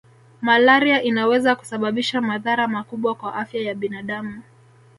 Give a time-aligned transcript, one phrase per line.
[0.41, 4.41] Malaria inaweza kusababisha madhara makubwa kwa afya ya binadamu